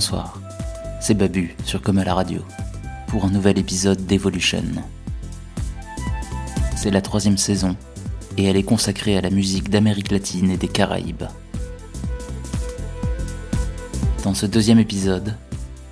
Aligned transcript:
Bonsoir, 0.00 0.40
c'est 0.98 1.12
Babu 1.12 1.54
sur 1.66 1.82
Comme 1.82 1.98
à 1.98 2.04
la 2.04 2.14
radio 2.14 2.40
pour 3.08 3.26
un 3.26 3.30
nouvel 3.30 3.58
épisode 3.58 4.06
d'Evolution. 4.06 4.64
C'est 6.74 6.90
la 6.90 7.02
troisième 7.02 7.36
saison 7.36 7.76
et 8.38 8.46
elle 8.46 8.56
est 8.56 8.62
consacrée 8.62 9.18
à 9.18 9.20
la 9.20 9.28
musique 9.28 9.68
d'Amérique 9.68 10.10
latine 10.10 10.50
et 10.52 10.56
des 10.56 10.68
Caraïbes. 10.68 11.24
Dans 14.24 14.32
ce 14.32 14.46
deuxième 14.46 14.78
épisode, 14.78 15.36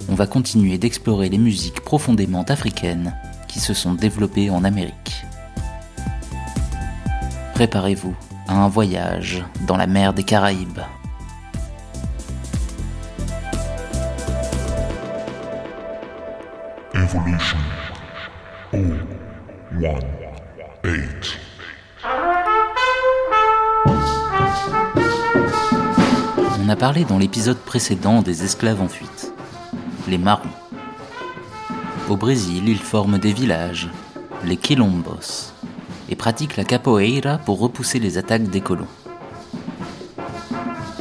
on 0.08 0.14
va 0.14 0.26
continuer 0.26 0.78
d'explorer 0.78 1.28
les 1.28 1.36
musiques 1.36 1.82
profondément 1.82 2.44
africaines 2.44 3.14
qui 3.46 3.60
se 3.60 3.74
sont 3.74 3.92
développées 3.92 4.48
en 4.48 4.64
Amérique. 4.64 5.26
Préparez-vous 7.52 8.16
à 8.46 8.54
un 8.54 8.68
voyage 8.68 9.44
dans 9.66 9.76
la 9.76 9.86
mer 9.86 10.14
des 10.14 10.24
Caraïbes. 10.24 10.80
018. 17.08 17.56
On 26.60 26.68
a 26.68 26.76
parlé 26.76 27.04
dans 27.06 27.16
l'épisode 27.16 27.56
précédent 27.56 28.20
des 28.20 28.44
esclaves 28.44 28.82
en 28.82 28.88
fuite, 28.88 29.32
les 30.06 30.18
marrons. 30.18 30.50
Au 32.10 32.16
Brésil, 32.16 32.68
ils 32.68 32.76
forment 32.76 33.16
des 33.16 33.32
villages, 33.32 33.88
les 34.44 34.58
quilombos, 34.58 35.54
et 36.10 36.16
pratiquent 36.16 36.58
la 36.58 36.64
capoeira 36.64 37.38
pour 37.38 37.58
repousser 37.58 38.00
les 38.00 38.18
attaques 38.18 38.50
des 38.50 38.60
colons. 38.60 38.86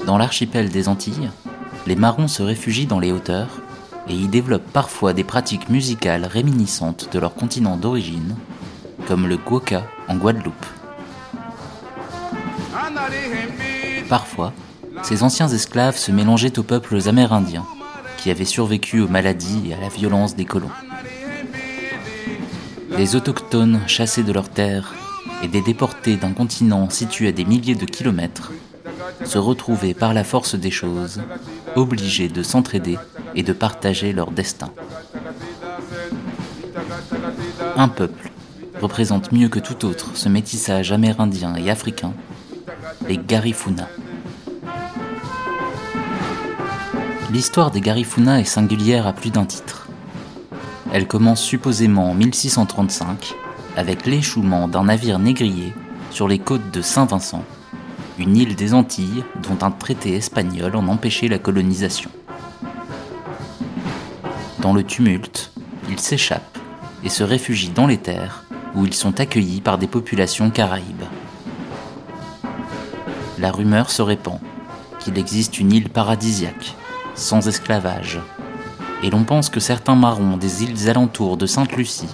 Dans 0.05 0.17
l'archipel 0.17 0.69
des 0.69 0.87
Antilles, 0.87 1.31
les 1.85 1.97
marrons 1.97 2.29
se 2.29 2.43
réfugient 2.43 2.87
dans 2.87 2.99
les 2.99 3.11
hauteurs 3.11 3.61
et 4.09 4.13
y 4.13 4.27
développent 4.27 4.71
parfois 4.71 5.13
des 5.13 5.23
pratiques 5.23 5.69
musicales 5.69 6.25
réminiscentes 6.25 7.09
de 7.11 7.19
leur 7.19 7.35
continent 7.35 7.77
d'origine, 7.77 8.35
comme 9.07 9.27
le 9.27 9.37
guoka 9.37 9.83
en 10.07 10.15
Guadeloupe. 10.15 10.65
Parfois, 14.09 14.53
ces 15.03 15.23
anciens 15.23 15.47
esclaves 15.47 15.97
se 15.97 16.11
mélangeaient 16.11 16.57
aux 16.59 16.63
peuples 16.63 17.07
amérindiens, 17.07 17.65
qui 18.17 18.31
avaient 18.31 18.45
survécu 18.45 19.01
aux 19.01 19.07
maladies 19.07 19.69
et 19.69 19.73
à 19.73 19.79
la 19.79 19.89
violence 19.89 20.35
des 20.35 20.45
colons. 20.45 20.71
Des 22.95 23.15
autochtones 23.15 23.81
chassés 23.87 24.23
de 24.23 24.33
leurs 24.33 24.49
terres 24.49 24.93
et 25.43 25.47
des 25.47 25.61
déportés 25.61 26.15
d'un 26.15 26.31
continent 26.31 26.89
situé 26.89 27.27
à 27.27 27.31
des 27.31 27.45
milliers 27.45 27.75
de 27.75 27.85
kilomètres 27.85 28.51
se 29.25 29.37
retrouvaient 29.37 29.93
par 29.93 30.13
la 30.13 30.23
force 30.23 30.55
des 30.55 30.71
choses 30.71 31.21
obligés 31.75 32.29
de 32.29 32.43
s'entraider 32.43 32.97
et 33.35 33.43
de 33.43 33.53
partager 33.53 34.13
leur 34.13 34.31
destin. 34.31 34.71
Un 37.75 37.87
peuple 37.87 38.31
représente 38.81 39.31
mieux 39.31 39.49
que 39.49 39.59
tout 39.59 39.85
autre 39.85 40.11
ce 40.15 40.29
métissage 40.29 40.91
amérindien 40.91 41.55
et 41.55 41.69
africain, 41.69 42.13
les 43.07 43.17
Garifuna. 43.17 43.87
L'histoire 47.31 47.71
des 47.71 47.81
Garifuna 47.81 48.39
est 48.39 48.45
singulière 48.45 49.05
à 49.05 49.13
plus 49.13 49.31
d'un 49.31 49.45
titre. 49.45 49.87
Elle 50.93 51.07
commence 51.07 51.41
supposément 51.41 52.11
en 52.11 52.13
1635 52.13 53.35
avec 53.75 54.05
l'échouement 54.05 54.67
d'un 54.67 54.85
navire 54.85 55.19
négrier 55.19 55.73
sur 56.09 56.27
les 56.27 56.39
côtes 56.39 56.71
de 56.71 56.81
Saint-Vincent, 56.81 57.43
une 58.17 58.35
île 58.35 58.55
des 58.55 58.73
Antilles 58.73 59.23
dont 59.47 59.65
un 59.65 59.71
traité 59.71 60.15
espagnol 60.15 60.75
en 60.75 60.87
empêchait 60.87 61.27
la 61.27 61.39
colonisation. 61.39 62.09
Dans 64.59 64.73
le 64.73 64.83
tumulte, 64.83 65.51
ils 65.89 65.99
s'échappent 65.99 66.57
et 67.03 67.09
se 67.09 67.23
réfugient 67.23 67.69
dans 67.69 67.87
les 67.87 67.97
terres 67.97 68.43
où 68.75 68.85
ils 68.85 68.93
sont 68.93 69.19
accueillis 69.19 69.61
par 69.61 69.77
des 69.77 69.87
populations 69.87 70.49
caraïbes. 70.49 71.05
La 73.39 73.51
rumeur 73.51 73.91
se 73.91 74.01
répand 74.01 74.39
qu'il 74.99 75.17
existe 75.17 75.59
une 75.59 75.71
île 75.71 75.89
paradisiaque, 75.89 76.75
sans 77.13 77.47
esclavage, 77.47 78.19
et 79.03 79.09
l'on 79.11 79.23
pense 79.23 79.49
que 79.49 79.59
certains 79.59 79.95
marrons 79.95 80.37
des 80.37 80.63
îles 80.63 80.89
alentours 80.89 81.37
de 81.37 81.45
Sainte-Lucie, 81.45 82.09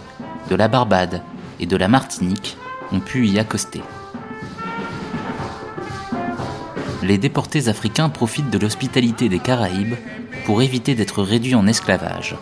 de 0.49 0.55
la 0.55 0.67
Barbade 0.67 1.21
et 1.59 1.65
de 1.65 1.77
la 1.77 1.87
Martinique 1.87 2.57
ont 2.91 2.99
pu 2.99 3.27
y 3.27 3.39
accoster. 3.39 3.81
Les 7.03 7.17
déportés 7.17 7.67
africains 7.67 8.07
profitent 8.07 8.49
de 8.49 8.57
l'hospitalité 8.57 9.27
des 9.27 9.39
Caraïbes 9.39 9.95
pour 10.45 10.61
éviter 10.61 10.95
d'être 10.95 11.21
réduits 11.21 11.53
en 11.53 11.67
esclavage, 11.67 12.37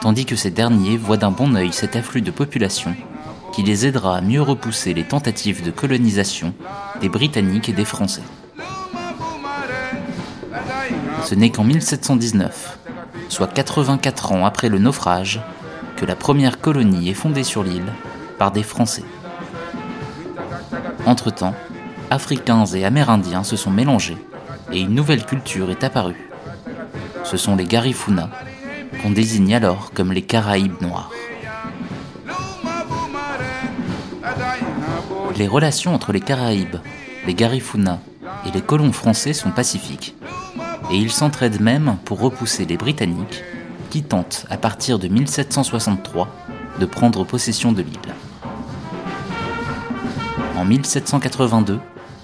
tandis 0.00 0.26
que 0.26 0.34
ces 0.34 0.50
derniers 0.50 0.96
voient 0.96 1.16
d'un 1.16 1.30
bon 1.30 1.54
œil 1.54 1.72
cet 1.72 1.94
afflux 1.94 2.20
de 2.20 2.32
population 2.32 2.96
qui 3.52 3.62
les 3.62 3.86
aidera 3.86 4.16
à 4.16 4.20
mieux 4.20 4.42
repousser 4.42 4.92
les 4.92 5.04
tentatives 5.04 5.62
de 5.62 5.70
colonisation 5.70 6.52
des 7.00 7.08
Britanniques 7.08 7.68
et 7.68 7.72
des 7.72 7.84
Français. 7.84 8.22
Ce 11.24 11.36
n'est 11.36 11.50
qu'en 11.50 11.62
1719, 11.62 12.78
soit 13.28 13.46
84 13.46 14.32
ans 14.32 14.44
après 14.44 14.68
le 14.68 14.80
naufrage, 14.80 15.40
que 15.96 16.06
la 16.06 16.16
première 16.16 16.60
colonie 16.60 17.08
est 17.08 17.14
fondée 17.14 17.44
sur 17.44 17.62
l'île 17.62 17.92
par 18.36 18.50
des 18.50 18.64
Français. 18.64 19.04
Entre-temps, 21.06 21.54
Africains 22.12 22.66
et 22.66 22.84
Amérindiens 22.84 23.42
se 23.42 23.56
sont 23.56 23.70
mélangés 23.70 24.18
et 24.70 24.80
une 24.80 24.94
nouvelle 24.94 25.24
culture 25.24 25.70
est 25.70 25.82
apparue. 25.82 26.28
Ce 27.24 27.38
sont 27.38 27.56
les 27.56 27.64
Garifuna, 27.64 28.28
qu'on 29.00 29.12
désigne 29.12 29.54
alors 29.54 29.92
comme 29.94 30.12
les 30.12 30.20
Caraïbes 30.20 30.82
noirs. 30.82 31.10
Les 35.38 35.48
relations 35.48 35.94
entre 35.94 36.12
les 36.12 36.20
Caraïbes, 36.20 36.76
les 37.26 37.32
Garifuna 37.32 37.98
et 38.46 38.50
les 38.50 38.60
colons 38.60 38.92
français 38.92 39.32
sont 39.32 39.50
pacifiques, 39.50 40.14
et 40.90 40.96
ils 40.96 41.12
s'entraident 41.12 41.62
même 41.62 41.96
pour 42.04 42.20
repousser 42.20 42.66
les 42.66 42.76
Britanniques 42.76 43.42
qui 43.88 44.02
tentent, 44.02 44.44
à 44.50 44.58
partir 44.58 44.98
de 44.98 45.08
1763, 45.08 46.28
de 46.78 46.84
prendre 46.84 47.24
possession 47.24 47.72
de 47.72 47.80
l'île. 47.80 48.14
En 50.58 50.66
1782, 50.66 51.80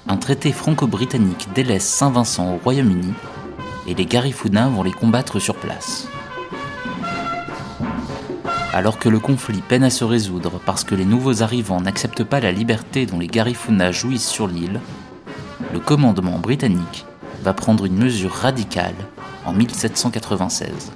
un 0.08 0.16
traité 0.16 0.52
franco-britannique 0.52 1.48
délaisse 1.54 1.86
Saint-Vincent 1.86 2.54
au 2.54 2.58
Royaume-Uni 2.64 3.12
et 3.86 3.94
les 3.94 4.06
Garifuna 4.06 4.68
vont 4.68 4.82
les 4.82 4.92
combattre 4.92 5.38
sur 5.38 5.54
place. 5.54 6.08
Alors 8.72 8.98
que 8.98 9.10
le 9.10 9.18
conflit 9.18 9.60
peine 9.60 9.84
à 9.84 9.90
se 9.90 10.04
résoudre 10.04 10.60
parce 10.64 10.84
que 10.84 10.94
les 10.94 11.04
nouveaux 11.04 11.42
arrivants 11.42 11.80
n'acceptent 11.80 12.24
pas 12.24 12.40
la 12.40 12.52
liberté 12.52 13.04
dont 13.04 13.18
les 13.18 13.26
Garifuna 13.26 13.92
jouissent 13.92 14.28
sur 14.28 14.46
l'île, 14.46 14.80
le 15.74 15.80
commandement 15.80 16.38
britannique 16.38 17.04
va 17.42 17.52
prendre 17.52 17.84
une 17.84 17.98
mesure 17.98 18.32
radicale 18.32 18.94
en 19.44 19.52
1796. 19.52 20.92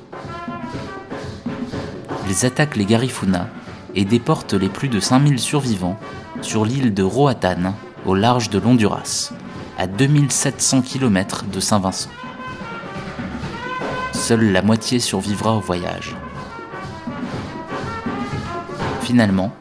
Ils 2.28 2.46
attaquent 2.46 2.76
les 2.76 2.86
Garifuna 2.86 3.48
et 3.94 4.06
déportent 4.06 4.54
les 4.54 4.70
plus 4.70 4.88
de 4.88 5.00
5000 5.00 5.38
survivants 5.38 5.98
sur 6.40 6.64
l'île 6.64 6.94
de 6.94 7.02
Roatan 7.02 7.74
au 8.06 8.14
large 8.14 8.50
de 8.50 8.58
l'Honduras, 8.58 9.32
à 9.78 9.86
2700 9.86 10.82
km 10.82 11.44
de 11.44 11.60
Saint-Vincent. 11.60 12.10
Seule 14.12 14.52
la 14.52 14.62
moitié 14.62 14.98
survivra 14.98 15.54
au 15.54 15.60
voyage. 15.60 16.14
Finalement, 19.02 19.52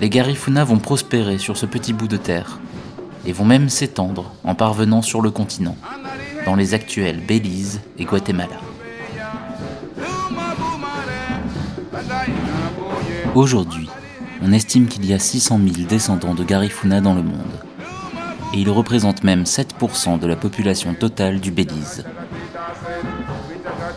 les 0.00 0.10
Garifuna 0.10 0.64
vont 0.64 0.78
prospérer 0.78 1.38
sur 1.38 1.56
ce 1.56 1.66
petit 1.66 1.92
bout 1.92 2.08
de 2.08 2.16
terre 2.16 2.58
et 3.24 3.32
vont 3.32 3.44
même 3.44 3.68
s'étendre 3.68 4.32
en 4.44 4.54
parvenant 4.54 5.02
sur 5.02 5.20
le 5.20 5.30
continent, 5.30 5.76
dans 6.44 6.54
les 6.54 6.74
actuels 6.74 7.20
Belize 7.26 7.80
et 7.98 8.04
Guatemala. 8.04 8.56
Aujourd'hui, 13.34 13.88
on 14.42 14.52
estime 14.52 14.86
qu'il 14.86 15.06
y 15.06 15.14
a 15.14 15.18
600 15.18 15.58
000 15.62 15.88
descendants 15.88 16.34
de 16.34 16.44
Garifuna 16.44 17.00
dans 17.00 17.14
le 17.14 17.22
monde, 17.22 17.60
et 18.54 18.58
ils 18.58 18.70
représentent 18.70 19.24
même 19.24 19.44
7% 19.44 20.18
de 20.18 20.26
la 20.26 20.36
population 20.36 20.94
totale 20.94 21.40
du 21.40 21.50
Belize. 21.50 22.04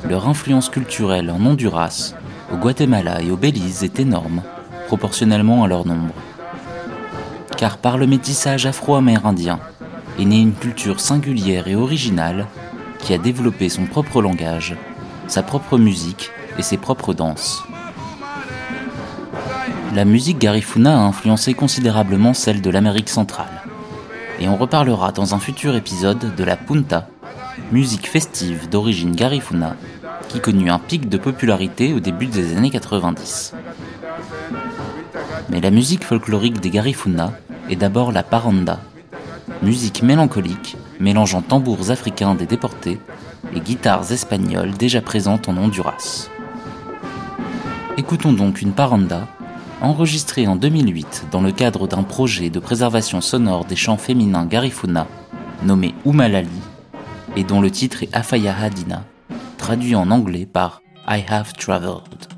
Leur 0.08 0.28
influence 0.28 0.70
culturelle 0.70 1.30
en 1.30 1.46
Honduras, 1.46 2.14
au 2.52 2.58
Guatemala 2.58 3.22
et 3.22 3.32
au 3.32 3.38
Belize 3.38 3.84
est 3.84 4.00
énorme, 4.00 4.42
proportionnellement 4.88 5.64
à 5.64 5.68
leur 5.68 5.86
nombre. 5.86 6.16
Car 7.58 7.78
par 7.78 7.98
le 7.98 8.08
métissage 8.08 8.66
afro-amérindien 8.66 9.60
est 10.18 10.26
née 10.26 10.42
une 10.42 10.54
culture 10.54 11.00
singulière 11.00 11.68
et 11.68 11.76
originale 11.76 12.48
qui 13.00 13.14
a 13.14 13.18
développé 13.18 13.70
son 13.70 13.86
propre 13.86 14.22
langage, 14.22 14.76
sa 15.28 15.44
propre 15.44 15.78
musique 15.78 16.32
et 16.58 16.62
ses 16.62 16.78
propres 16.78 17.14
danses. 17.14 17.64
La 19.96 20.06
musique 20.06 20.38
garifuna 20.38 20.96
a 20.96 21.08
influencé 21.08 21.56
considérablement 21.56 22.36
celle 22.36 22.62
de 22.62 22.70
l'Amérique 22.70 23.10
centrale. 23.10 23.64
Et 24.40 24.48
on 24.48 24.56
reparlera 24.56 25.12
dans 25.12 25.34
un 25.34 25.40
futur 25.40 25.76
épisode 25.76 26.36
de 26.36 26.44
la 26.44 26.56
punta, 26.56 27.08
musique 27.72 28.08
festive 28.08 28.70
d'origine 28.70 29.16
garifuna, 29.16 29.76
qui 30.28 30.40
connut 30.42 30.70
un 30.70 30.78
pic 30.78 31.10
de 31.10 31.18
popularité 31.18 31.94
au 31.94 32.00
début 32.00 32.28
des 32.28 32.56
années 32.56 32.70
90. 32.70 33.56
Mais 35.50 35.60
la 35.60 35.72
musique 35.72 36.04
folklorique 36.04 36.60
des 36.60 36.70
Garifuna 36.70 37.34
est 37.70 37.76
d'abord 37.76 38.12
la 38.12 38.22
paranda, 38.22 38.80
musique 39.64 40.04
mélancolique 40.04 40.78
mélangeant 41.00 41.42
tambours 41.42 41.90
africains 41.90 42.36
des 42.36 42.46
déportés 42.46 43.00
et 43.56 43.60
guitares 43.60 44.12
espagnoles 44.12 44.72
déjà 44.72 45.02
présentes 45.02 45.50
en 45.50 45.58
Honduras. 45.58 46.30
Écoutons 47.98 48.34
donc 48.34 48.62
une 48.62 48.74
paranda 48.74 49.28
enregistrée 49.82 50.48
en 50.48 50.56
2008 50.56 51.28
dans 51.32 51.42
le 51.42 51.52
cadre 51.52 51.88
d'un 51.88 52.04
projet 52.04 52.50
de 52.50 52.60
préservation 52.60 53.22
sonore 53.22 53.66
des 53.66 53.76
chants 53.76 53.98
féminins 53.98 54.46
Garifuna 54.46 55.08
nommé 55.64 55.94
Umalali 56.06 56.50
et 57.36 57.44
dont 57.44 57.62
le 57.62 57.72
titre 57.72 58.04
est 58.04 58.16
Afaya 58.16 58.56
Hadina, 58.58 59.04
traduit 59.58 59.96
en 59.96 60.12
anglais 60.12 60.46
par 60.46 60.82
I 61.08 61.24
Have 61.30 61.54
Traveled. 61.54 62.30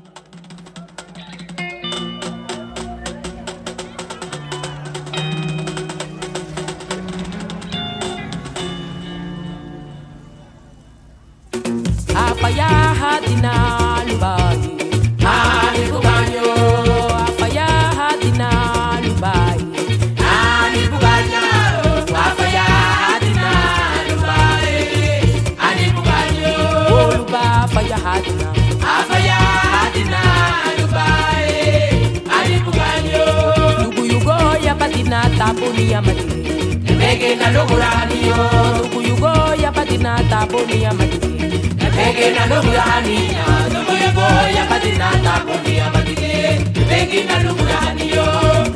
tapuni 35.38 35.90
ya 35.90 36.02
matike 36.02 36.52
Ebege 36.92 37.34
na 37.36 37.50
luguraniyo 37.50 38.36
Tukuyugo 38.82 39.32
ya 39.62 39.72
patina 39.72 40.20
tapuni 40.30 40.82
ya 40.82 40.92
matike 40.94 41.44
Ebege 41.86 42.30
na 42.30 42.46
luguraniya 42.46 43.44
Tukuyugo 43.74 44.26
ya 44.56 44.64
patina 44.68 45.10
tapuni 45.24 45.76
ya 45.78 45.90
matike 45.90 46.60
Ebege 46.82 47.24
na 47.24 47.38
luguraniyo 47.42 48.24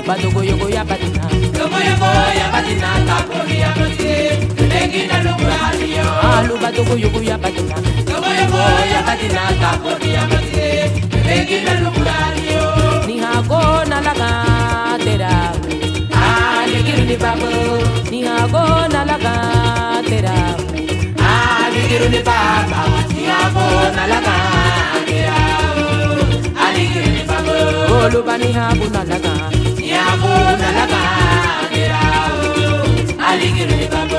Badogo 0.06 0.43
yogo 0.44 0.69
ya 0.70 0.85
patina 0.85 1.23
Tukoyogo 1.53 2.11
ya 2.41 2.49
patina 2.53 2.88
tapuni 3.06 3.61
ya 3.61 3.69
matike 3.76 4.14
Ebege 4.58 5.06
na 5.06 5.19
luguraniyo 5.23 6.06
Alu 6.38 6.58
badogo 6.58 6.97
yogo 6.99 7.23
ya 7.23 7.38
patina 7.38 7.75
Tukoyogo 8.06 8.62
ya 8.93 9.03
patina 9.03 9.43
tapuni 9.61 10.14
ya 10.14 10.26
matike 10.29 10.91
Ebege 11.19 11.61
na 11.62 11.81
luguraniyo 11.81 12.67
Nihago 13.06 13.85
na 13.85 14.00
lagatera 14.00 15.53
ni 17.06 17.17
babo 17.17 17.49
ni 18.11 18.23
hago 18.25 18.64
na 18.93 19.00
laga 19.11 19.35
tera. 20.08 20.35
Aligiru 21.64 22.08
ni 22.14 22.20
baba 22.29 22.81
ni 23.14 23.25
hago 23.31 23.67
na 23.97 24.05
laga 24.12 24.37
tera. 25.06 25.38
Aligiru 26.64 27.11
ni 27.17 27.23
babo 27.31 27.55
oluba 28.05 28.35
ni 28.38 28.53
hago 28.53 28.87
na 28.94 29.03
laga 29.11 29.35
ni 29.79 29.88
hago 29.91 30.35
na 30.61 30.69
laga 30.79 31.03
tera. 31.73 32.03
Aligiru 33.29 33.75
ni 33.81 33.87
babo 33.94 34.16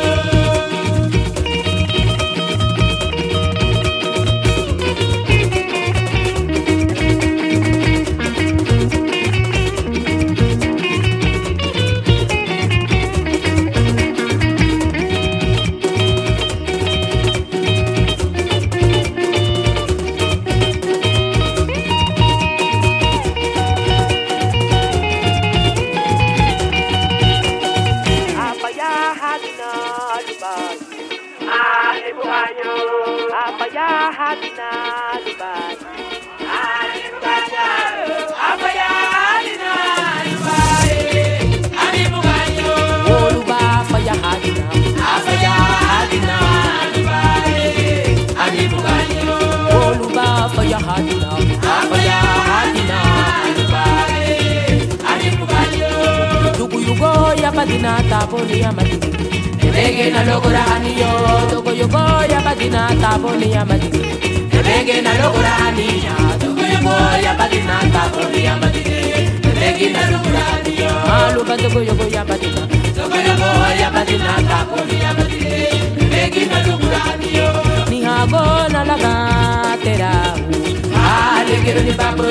alegre 81.47 81.81
ni 81.83 81.93
papo, 81.93 82.23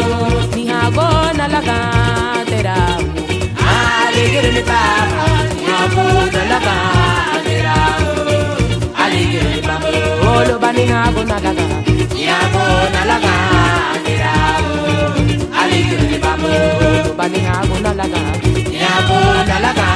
ni 0.54 0.68
hago 0.68 1.06
na 1.38 1.48
la 1.48 1.60
cantera. 1.68 2.76
Alegre 4.06 4.50
ni 4.56 4.62
papo, 4.70 5.24
ni 5.56 5.64
na 6.34 6.42
la 6.50 6.58
cantera. 6.66 7.76
Alegre 9.04 9.42
ni 9.54 9.60
papo, 9.68 9.88
olo 10.32 10.58
bani 10.58 10.84
hago 10.92 11.24
na 11.24 11.36
la 11.44 11.52
cantera. 11.56 11.78
Ni 12.14 12.24
hago 12.36 12.64
la 13.10 13.16
cantera. 13.24 14.32
Alegre 15.60 16.02
ni 16.10 16.18
papo, 16.24 16.48
bani 17.18 17.40
hago 17.48 17.76
na 17.84 17.92
la 17.98 18.06
cantera. 18.12 18.68
Ni 18.70 18.78
la 19.64 19.72
cantera. 19.78 19.95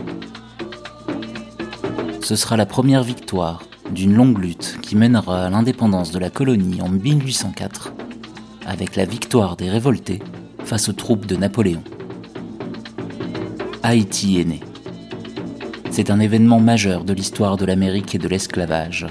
Ce 2.23 2.35
sera 2.35 2.55
la 2.55 2.67
première 2.67 3.03
victoire 3.03 3.63
d'une 3.91 4.13
longue 4.13 4.37
lutte 4.37 4.77
qui 4.81 4.95
mènera 4.95 5.45
à 5.45 5.49
l'indépendance 5.49 6.11
de 6.11 6.19
la 6.19 6.29
colonie 6.29 6.81
en 6.81 6.87
1804, 6.87 7.93
avec 8.65 8.95
la 8.95 9.05
victoire 9.05 9.57
des 9.57 9.69
révoltés 9.69 10.19
face 10.63 10.87
aux 10.87 10.93
troupes 10.93 11.25
de 11.25 11.35
Napoléon. 11.35 11.83
Haïti 13.81 14.39
est 14.39 14.45
né. 14.45 14.59
C'est 15.89 16.11
un 16.11 16.19
événement 16.19 16.59
majeur 16.59 17.03
de 17.03 17.13
l'histoire 17.13 17.57
de 17.57 17.65
l'Amérique 17.65 18.13
et 18.13 18.19
de 18.19 18.27
l'esclavage. 18.27 19.07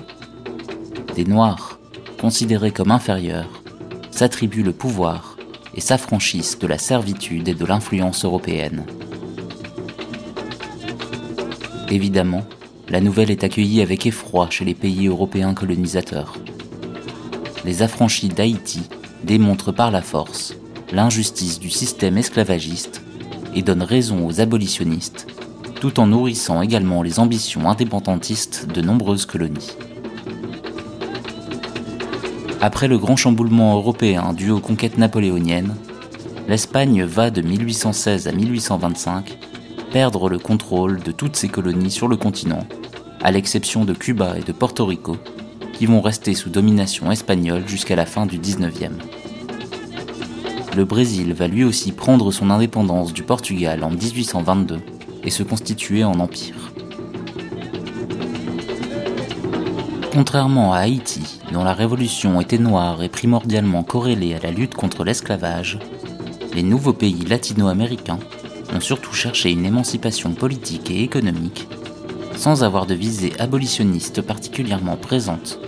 Des 1.16 1.24
Noirs, 1.24 1.80
considérés 2.20 2.70
comme 2.70 2.92
inférieurs, 2.92 3.62
s'attribuent 4.12 4.62
le 4.62 4.72
pouvoir 4.72 5.36
et 5.74 5.80
s'affranchissent 5.80 6.58
de 6.60 6.66
la 6.68 6.78
servitude 6.78 7.48
et 7.48 7.54
de 7.54 7.66
l'influence 7.66 8.24
européenne. 8.24 8.84
Évidemment, 11.90 12.46
la 12.90 13.00
nouvelle 13.00 13.30
est 13.30 13.44
accueillie 13.44 13.82
avec 13.82 14.04
effroi 14.06 14.48
chez 14.50 14.64
les 14.64 14.74
pays 14.74 15.06
européens 15.06 15.54
colonisateurs. 15.54 16.34
Les 17.64 17.82
affranchis 17.82 18.28
d'Haïti 18.28 18.82
démontrent 19.22 19.72
par 19.72 19.90
la 19.90 20.02
force 20.02 20.56
l'injustice 20.92 21.60
du 21.60 21.70
système 21.70 22.18
esclavagiste 22.18 23.02
et 23.54 23.62
donne 23.62 23.82
raison 23.82 24.26
aux 24.26 24.40
abolitionnistes, 24.40 25.28
tout 25.80 26.00
en 26.00 26.08
nourrissant 26.08 26.62
également 26.62 27.02
les 27.02 27.20
ambitions 27.20 27.68
indépendantistes 27.68 28.66
de 28.66 28.80
nombreuses 28.80 29.26
colonies. 29.26 29.76
Après 32.60 32.88
le 32.88 32.98
grand 32.98 33.16
chamboulement 33.16 33.76
européen 33.76 34.32
dû 34.32 34.50
aux 34.50 34.60
conquêtes 34.60 34.98
napoléoniennes, 34.98 35.74
l'Espagne 36.48 37.04
va 37.04 37.30
de 37.30 37.40
1816 37.40 38.26
à 38.26 38.32
1825 38.32 39.38
perdre 39.92 40.28
le 40.28 40.38
contrôle 40.38 41.00
de 41.00 41.12
toutes 41.12 41.36
ses 41.36 41.48
colonies 41.48 41.90
sur 41.90 42.08
le 42.08 42.16
continent, 42.16 42.66
à 43.22 43.30
l'exception 43.30 43.84
de 43.84 43.92
Cuba 43.92 44.36
et 44.38 44.42
de 44.42 44.52
Porto 44.52 44.86
Rico, 44.86 45.16
qui 45.72 45.86
vont 45.86 46.00
rester 46.00 46.34
sous 46.34 46.50
domination 46.50 47.10
espagnole 47.12 47.66
jusqu'à 47.66 47.96
la 47.96 48.06
fin 48.06 48.26
du 48.26 48.38
19e. 48.38 48.92
Le 50.76 50.84
Brésil 50.84 51.34
va 51.34 51.48
lui 51.48 51.64
aussi 51.64 51.92
prendre 51.92 52.30
son 52.30 52.50
indépendance 52.50 53.12
du 53.12 53.22
Portugal 53.22 53.82
en 53.82 53.90
1822 53.90 54.78
et 55.24 55.30
se 55.30 55.42
constituer 55.42 56.04
en 56.04 56.20
empire. 56.20 56.54
Contrairement 60.12 60.72
à 60.72 60.78
Haïti, 60.78 61.40
dont 61.52 61.64
la 61.64 61.72
révolution 61.72 62.40
était 62.40 62.58
noire 62.58 63.02
et 63.02 63.08
primordialement 63.08 63.82
corrélée 63.82 64.34
à 64.34 64.40
la 64.40 64.50
lutte 64.50 64.74
contre 64.74 65.04
l'esclavage, 65.04 65.78
les 66.54 66.62
nouveaux 66.62 66.92
pays 66.92 67.24
latino-américains 67.24 68.18
ont 68.74 68.80
surtout 68.80 69.12
cherché 69.12 69.50
une 69.50 69.64
émancipation 69.64 70.32
politique 70.32 70.90
et 70.90 71.02
économique, 71.02 71.68
sans 72.40 72.64
avoir 72.64 72.86
de 72.86 72.94
visée 72.94 73.34
abolitionniste 73.38 74.22
particulièrement 74.22 74.96
présente, 74.96 75.58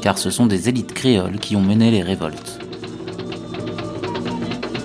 car 0.00 0.16
ce 0.16 0.30
sont 0.30 0.46
des 0.46 0.70
élites 0.70 0.94
créoles 0.94 1.38
qui 1.38 1.54
ont 1.54 1.60
mené 1.60 1.90
les 1.90 2.02
révoltes. 2.02 2.60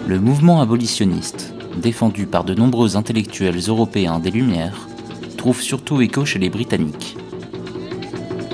Le 0.05 0.19
mouvement 0.19 0.59
abolitionniste, 0.59 1.53
défendu 1.81 2.25
par 2.25 2.43
de 2.43 2.53
nombreux 2.53 2.97
intellectuels 2.97 3.61
européens 3.69 4.19
des 4.19 4.31
Lumières, 4.31 4.89
trouve 5.37 5.61
surtout 5.61 6.01
écho 6.01 6.25
chez 6.25 6.39
les 6.39 6.49
Britanniques. 6.49 7.15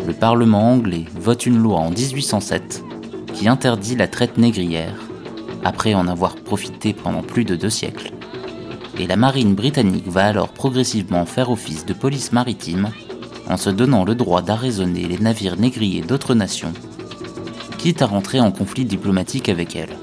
Le 0.06 0.14
Parlement 0.14 0.72
anglais 0.72 1.06
vote 1.20 1.48
une 1.48 1.58
loi 1.58 1.80
en 1.80 1.90
1807 1.90 2.84
qui 3.34 3.48
interdit 3.48 3.96
la 3.96 4.08
traite 4.08 4.38
négrière, 4.38 4.94
après 5.64 5.96
en 5.96 6.08
avoir 6.08 6.36
profité 6.36 6.94
pendant 6.94 7.24
plus 7.24 7.46
de 7.46 7.56
deux 7.56 7.72
siècles 7.72 8.14
et 9.00 9.08
la 9.08 9.16
marine 9.16 9.56
britannique 9.56 10.08
va 10.08 10.26
alors 10.26 10.50
progressivement 10.50 11.26
faire 11.26 11.50
office 11.50 11.86
de 11.86 11.94
police 11.94 12.34
maritime 12.34 12.90
en 13.48 13.56
se 13.56 13.70
donnant 13.70 14.04
le 14.04 14.14
droit 14.14 14.42
d'arraisonner 14.42 15.08
les 15.08 15.18
navires 15.18 15.58
négriers 15.58 16.02
d'autres 16.02 16.36
nations, 16.36 16.74
quitte 17.78 18.02
à 18.02 18.06
rentrer 18.06 18.42
en 18.42 18.52
conflit 18.52 18.86
diplomatique 18.86 19.50
avec 19.50 19.76
elles. 19.76 19.98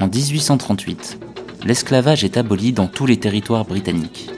En 0.00 0.08
1838, 0.08 1.18
l'esclavage 1.64 2.24
est 2.24 2.36
aboli 2.36 2.72
dans 2.72 2.88
tous 2.88 3.06
les 3.06 3.18
territoires 3.18 3.64
britanniques. 3.64 4.28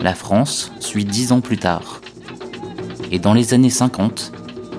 La 0.00 0.14
France 0.14 0.72
suit 0.80 1.04
dix 1.04 1.30
ans 1.30 1.40
plus 1.40 1.58
tard. 1.58 2.00
Et 3.12 3.20
dans 3.20 3.32
les 3.32 3.54
années 3.54 3.70
50, 3.70 4.32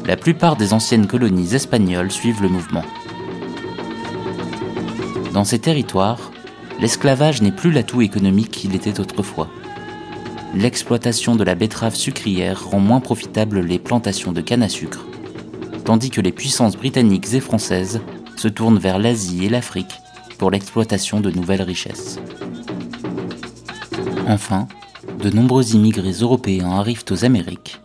la 0.06 0.18
plupart 0.18 0.58
des 0.58 0.74
anciennes 0.74 1.08
colonies 1.08 1.56
espagnoles 1.56 2.12
suivent 2.12 2.42
le 2.42 2.50
mouvement. 2.50 2.84
Dans 5.34 5.46
ces 5.46 5.60
territoires, 5.60 6.33
l'esclavage 6.80 7.42
n'est 7.42 7.52
plus 7.52 7.72
l'atout 7.72 8.02
économique 8.02 8.52
qu'il 8.52 8.76
était 8.76 9.00
autrefois. 9.00 9.50
L'exploitation 10.56 11.36
de 11.36 11.44
la 11.44 11.56
betterave 11.56 11.96
sucrière 11.96 12.70
rend 12.70 12.80
moins 12.80 13.00
profitables 13.00 13.60
les 13.62 13.80
plantations 13.80 14.32
de 14.32 14.42
canne 14.42 14.64
à 14.64 14.70
sucre, 14.70 15.06
tandis 15.84 16.10
que 16.10 16.22
les 16.22 16.32
puissances 16.32 16.78
britanniques 16.78 17.34
et 17.34 17.40
françaises 17.40 18.02
se 18.36 18.48
tournent 18.48 18.78
vers 18.78 19.00
l'Asie 19.00 19.46
et 19.46 19.50
l'Afrique 19.50 19.96
pour 20.38 20.52
l'exploitation 20.52 21.22
de 21.22 21.32
nouvelles 21.32 21.62
richesses. 21.62 22.20
Enfin, 24.28 24.68
de 25.20 25.30
nombreux 25.30 25.74
immigrés 25.74 26.22
européens 26.22 26.72
arrivent 26.72 27.06
aux 27.10 27.26
Amériques, 27.26 27.80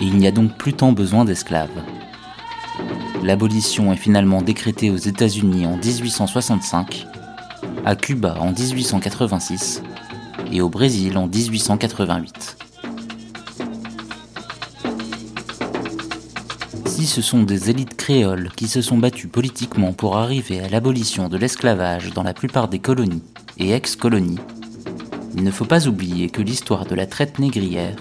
et 0.00 0.04
il 0.04 0.16
n'y 0.16 0.26
a 0.26 0.32
donc 0.32 0.56
plus 0.56 0.72
tant 0.72 0.92
besoin 0.92 1.24
d'esclaves. 1.24 1.82
L'abolition 3.22 3.92
est 3.92 3.96
finalement 3.96 4.42
décrétée 4.42 4.90
aux 4.90 4.96
États-Unis 4.96 5.66
en 5.66 5.76
1865 5.76 7.06
à 7.86 7.94
Cuba 7.94 8.36
en 8.40 8.50
1886 8.50 9.80
et 10.52 10.60
au 10.60 10.68
Brésil 10.68 11.16
en 11.16 11.28
1888. 11.28 12.58
Si 16.86 17.06
ce 17.06 17.22
sont 17.22 17.44
des 17.44 17.70
élites 17.70 17.96
créoles 17.96 18.50
qui 18.56 18.66
se 18.66 18.82
sont 18.82 18.98
battues 18.98 19.28
politiquement 19.28 19.92
pour 19.92 20.16
arriver 20.16 20.58
à 20.58 20.68
l'abolition 20.68 21.28
de 21.28 21.36
l'esclavage 21.36 22.12
dans 22.12 22.24
la 22.24 22.34
plupart 22.34 22.66
des 22.66 22.80
colonies 22.80 23.22
et 23.56 23.70
ex-colonies, 23.70 24.40
il 25.36 25.44
ne 25.44 25.50
faut 25.52 25.64
pas 25.64 25.86
oublier 25.86 26.28
que 26.28 26.42
l'histoire 26.42 26.86
de 26.86 26.96
la 26.96 27.06
traite 27.06 27.38
négrière 27.38 27.94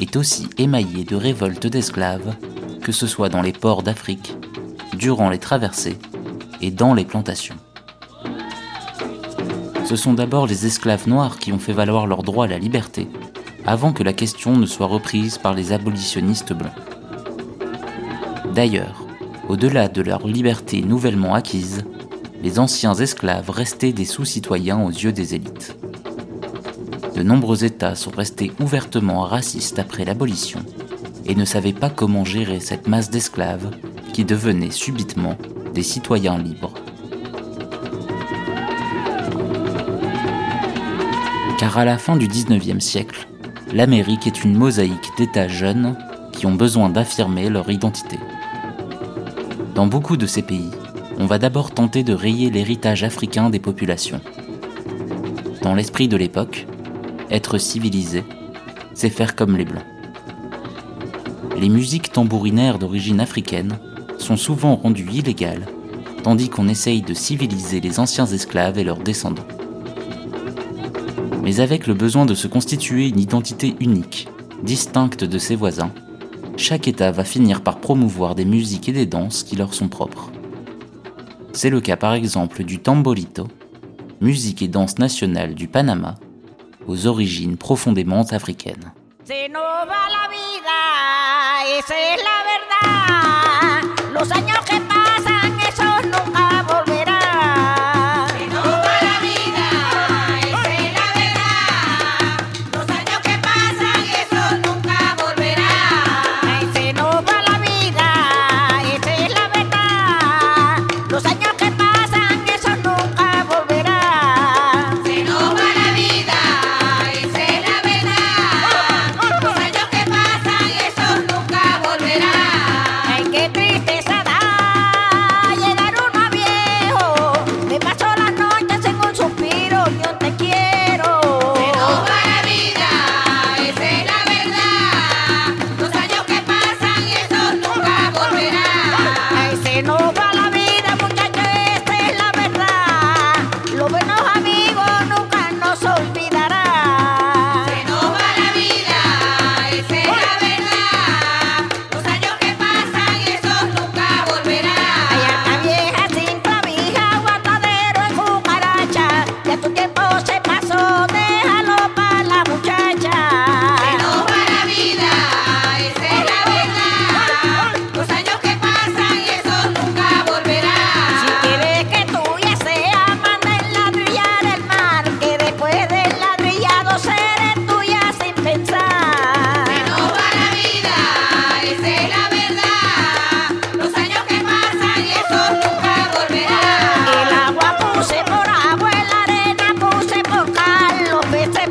est 0.00 0.14
aussi 0.14 0.48
émaillée 0.58 1.02
de 1.02 1.16
révoltes 1.16 1.66
d'esclaves, 1.66 2.36
que 2.82 2.92
ce 2.92 3.08
soit 3.08 3.30
dans 3.30 3.42
les 3.42 3.52
ports 3.52 3.82
d'Afrique, 3.82 4.36
durant 4.96 5.28
les 5.28 5.38
traversées 5.38 5.98
et 6.60 6.70
dans 6.70 6.94
les 6.94 7.04
plantations 7.04 7.56
ce 9.84 9.96
sont 9.96 10.14
d'abord 10.14 10.46
les 10.46 10.66
esclaves 10.66 11.08
noirs 11.08 11.38
qui 11.38 11.52
ont 11.52 11.58
fait 11.58 11.72
valoir 11.72 12.06
leur 12.06 12.22
droit 12.22 12.46
à 12.46 12.48
la 12.48 12.58
liberté, 12.58 13.06
avant 13.66 13.92
que 13.92 14.02
la 14.02 14.12
question 14.12 14.56
ne 14.56 14.66
soit 14.66 14.86
reprise 14.86 15.38
par 15.38 15.54
les 15.54 15.72
abolitionnistes 15.72 16.52
blancs. 16.52 16.72
D'ailleurs, 18.54 19.04
au-delà 19.48 19.88
de 19.88 20.00
leur 20.00 20.26
liberté 20.26 20.80
nouvellement 20.80 21.34
acquise, 21.34 21.84
les 22.42 22.58
anciens 22.58 22.94
esclaves 22.94 23.50
restaient 23.50 23.92
des 23.92 24.04
sous-citoyens 24.04 24.82
aux 24.82 24.90
yeux 24.90 25.12
des 25.12 25.34
élites. 25.34 25.76
De 27.14 27.22
nombreux 27.22 27.64
États 27.64 27.94
sont 27.94 28.10
restés 28.10 28.52
ouvertement 28.60 29.20
racistes 29.20 29.78
après 29.78 30.04
l'abolition 30.04 30.60
et 31.26 31.34
ne 31.34 31.44
savaient 31.44 31.72
pas 31.72 31.90
comment 31.90 32.24
gérer 32.24 32.60
cette 32.60 32.88
masse 32.88 33.10
d'esclaves 33.10 33.70
qui 34.12 34.24
devenaient 34.24 34.70
subitement 34.70 35.36
des 35.74 35.82
citoyens 35.82 36.38
libres. 36.38 36.74
Car 41.64 41.78
à 41.78 41.86
la 41.86 41.96
fin 41.96 42.16
du 42.16 42.28
19e 42.28 42.78
siècle, 42.78 43.26
l'Amérique 43.72 44.26
est 44.26 44.44
une 44.44 44.54
mosaïque 44.54 45.12
d'États 45.16 45.48
jeunes 45.48 45.96
qui 46.30 46.44
ont 46.44 46.52
besoin 46.52 46.90
d'affirmer 46.90 47.48
leur 47.48 47.70
identité. 47.70 48.18
Dans 49.74 49.86
beaucoup 49.86 50.18
de 50.18 50.26
ces 50.26 50.42
pays, 50.42 50.70
on 51.16 51.24
va 51.24 51.38
d'abord 51.38 51.70
tenter 51.70 52.02
de 52.02 52.12
rayer 52.12 52.50
l'héritage 52.50 53.02
africain 53.02 53.48
des 53.48 53.60
populations. 53.60 54.20
Dans 55.62 55.74
l'esprit 55.74 56.06
de 56.06 56.18
l'époque, 56.18 56.66
être 57.30 57.56
civilisé, 57.56 58.24
c'est 58.92 59.08
faire 59.08 59.34
comme 59.34 59.56
les 59.56 59.64
Blancs. 59.64 59.86
Les 61.58 61.70
musiques 61.70 62.12
tambourinaires 62.12 62.78
d'origine 62.78 63.20
africaine 63.20 63.78
sont 64.18 64.36
souvent 64.36 64.76
rendues 64.76 65.08
illégales, 65.10 65.64
tandis 66.24 66.50
qu'on 66.50 66.68
essaye 66.68 67.00
de 67.00 67.14
civiliser 67.14 67.80
les 67.80 68.00
anciens 68.00 68.26
esclaves 68.26 68.78
et 68.78 68.84
leurs 68.84 68.98
descendants 68.98 69.46
mais 71.44 71.60
avec 71.60 71.86
le 71.86 71.92
besoin 71.92 72.24
de 72.24 72.34
se 72.34 72.48
constituer 72.48 73.06
une 73.08 73.20
identité 73.20 73.76
unique, 73.78 74.28
distincte 74.62 75.24
de 75.24 75.38
ses 75.38 75.56
voisins, 75.56 75.92
chaque 76.56 76.88
État 76.88 77.10
va 77.10 77.22
finir 77.22 77.60
par 77.60 77.80
promouvoir 77.80 78.34
des 78.34 78.46
musiques 78.46 78.88
et 78.88 78.92
des 78.92 79.04
danses 79.04 79.42
qui 79.42 79.54
leur 79.54 79.74
sont 79.74 79.88
propres. 79.88 80.30
C'est 81.52 81.68
le 81.68 81.82
cas 81.82 81.96
par 81.96 82.14
exemple 82.14 82.64
du 82.64 82.78
tamborito, 82.78 83.46
musique 84.22 84.62
et 84.62 84.68
danse 84.68 84.98
nationale 84.98 85.54
du 85.54 85.68
Panama, 85.68 86.14
aux 86.86 87.06
origines 87.06 87.58
profondément 87.58 88.22
africaines. 88.22 88.92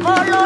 voló. 0.04 0.43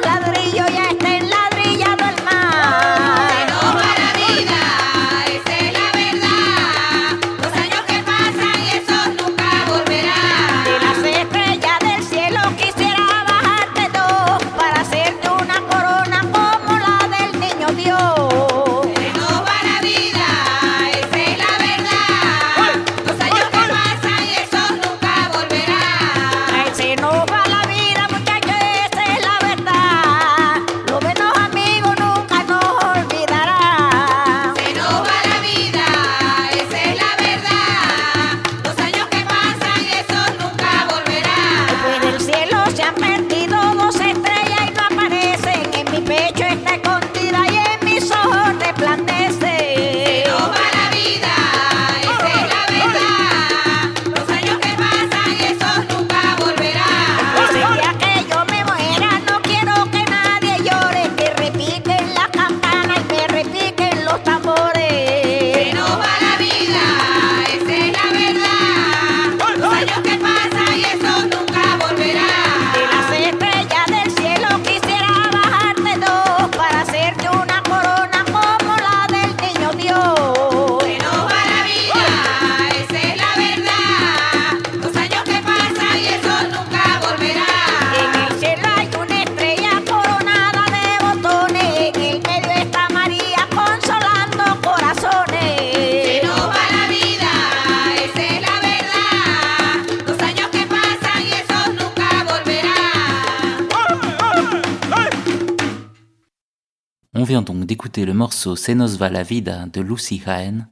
Le 108.05 108.13
morceau 108.13 108.55
Se 108.55 108.71
nos 108.71 108.97
va 108.97 109.09
la 109.09 109.23
vida 109.23 109.65
de 109.67 109.81
Lucy 109.81 110.21
Jaén, 110.23 110.67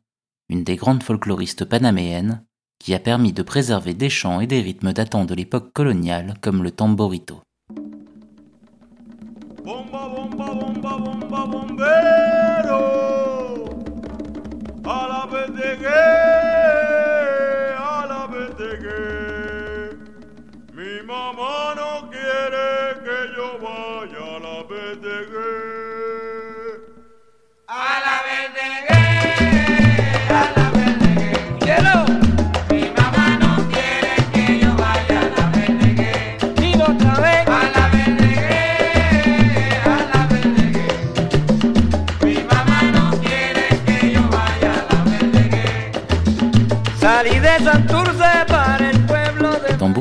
une 0.50 0.64
des 0.64 0.76
grandes 0.76 1.04
folkloristes 1.04 1.66
panaméennes, 1.66 2.44
qui 2.80 2.94
a 2.94 3.00
permis 3.00 3.34
de 3.34 3.42
préserver 3.42 3.94
des 3.94 4.10
chants 4.10 4.42
et 4.42 4.48
des 4.48 4.62
rythmes 4.62 4.94
datant 4.94 5.26
de 5.26 5.34
l'époque 5.34 5.74
coloniale 5.74 6.36
comme 6.42 6.62
le 6.64 6.72
tamborito. 6.72 7.42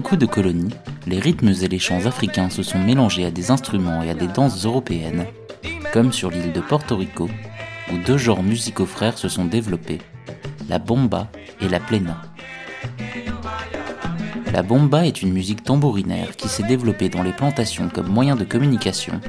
Beaucoup 0.04 0.16
de 0.16 0.26
colonies, 0.26 0.74
les 1.06 1.18
rythmes 1.18 1.54
et 1.62 1.66
les 1.66 1.78
chants 1.78 2.04
africains 2.04 2.50
se 2.50 2.62
sont 2.62 2.78
mélangés 2.78 3.24
à 3.24 3.30
des 3.30 3.50
instruments 3.50 4.02
et 4.02 4.10
à 4.10 4.14
des 4.14 4.26
danses 4.26 4.66
européennes, 4.66 5.24
comme 5.94 6.12
sur 6.12 6.30
l'île 6.30 6.52
de 6.52 6.60
Porto 6.60 6.94
Rico, 6.94 7.30
où 7.90 7.96
deux 8.04 8.18
genres 8.18 8.42
musicaux 8.42 8.84
frères 8.84 9.16
se 9.16 9.30
sont 9.30 9.46
développés, 9.46 10.00
la 10.68 10.78
bomba 10.78 11.28
et 11.62 11.70
la 11.70 11.80
plena. 11.80 12.20
La 14.52 14.62
bomba 14.62 15.06
est 15.06 15.22
une 15.22 15.32
musique 15.32 15.64
tambourinaire 15.64 16.36
qui 16.36 16.48
s'est 16.48 16.64
développée 16.64 17.08
dans 17.08 17.22
les 17.22 17.32
plantations 17.32 17.88
comme 17.88 18.08
moyen 18.08 18.36
de 18.36 18.44
communication, 18.44 19.22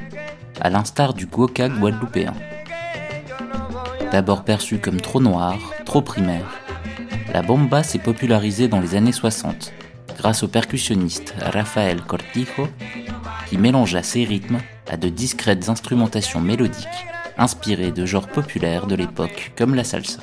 à 0.60 0.68
l'instar 0.68 1.14
du 1.14 1.24
guoka 1.24 1.70
guadeloupéen. 1.70 2.34
D'abord 4.12 4.44
perçue 4.44 4.76
comme 4.76 5.00
trop 5.00 5.22
noire, 5.22 5.72
trop 5.86 6.02
primaire, 6.02 6.60
la 7.32 7.40
bomba 7.40 7.82
s'est 7.82 7.98
popularisée 7.98 8.68
dans 8.68 8.80
les 8.80 8.94
années 8.94 9.12
60 9.12 9.72
grâce 10.26 10.42
au 10.42 10.48
percussionniste 10.48 11.34
Rafael 11.40 12.02
Cortijo 12.02 12.66
qui 13.48 13.58
mélangea 13.58 14.02
ses 14.02 14.24
rythmes 14.24 14.58
à 14.90 14.96
de 14.96 15.08
discrètes 15.08 15.68
instrumentations 15.68 16.40
mélodiques 16.40 17.06
inspirées 17.38 17.92
de 17.92 18.04
genres 18.06 18.26
populaires 18.26 18.88
de 18.88 18.96
l'époque 18.96 19.52
comme 19.56 19.76
la 19.76 19.84
salsa. 19.84 20.18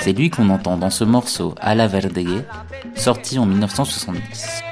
C'est 0.00 0.12
lui 0.12 0.28
qu'on 0.28 0.48
entend 0.48 0.76
dans 0.76 0.90
ce 0.90 1.04
morceau 1.04 1.54
A 1.60 1.76
la 1.76 1.86
Verdegue, 1.86 2.42
sorti 2.96 3.38
en 3.38 3.46
1970. 3.46 4.64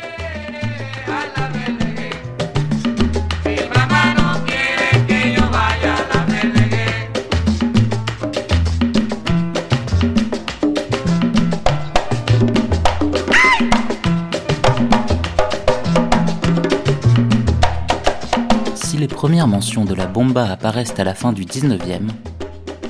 Premières 19.08 19.48
mentions 19.48 19.84
de 19.84 19.94
la 19.94 20.06
bomba 20.06 20.50
apparaissent 20.50 20.98
à 20.98 21.04
la 21.04 21.14
fin 21.14 21.32
du 21.32 21.44
19e, 21.44 22.08